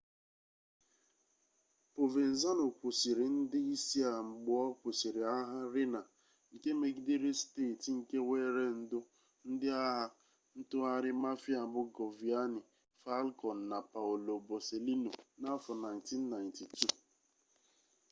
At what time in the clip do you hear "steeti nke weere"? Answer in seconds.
7.41-8.65